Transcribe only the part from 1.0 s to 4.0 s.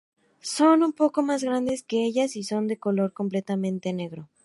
más grandes que ellas y son de color completamente